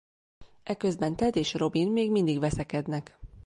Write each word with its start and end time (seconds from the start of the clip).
Eközben 0.63 1.15
Ted 1.15 1.35
és 1.35 1.53
Robin 1.53 1.91
még 1.91 2.11
mindig 2.11 2.39
veszekednek. 2.39 3.17